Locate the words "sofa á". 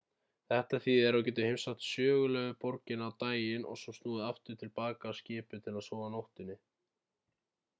5.91-6.13